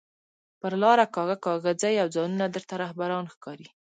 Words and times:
پر 0.59 0.73
لار 0.81 0.99
کاږه 1.15 1.37
کاږه 1.45 1.71
ځئ 1.81 1.95
او 2.03 2.07
ځانونه 2.15 2.45
درته 2.55 2.73
رهبران 2.83 3.25
ښکاري 3.33 3.65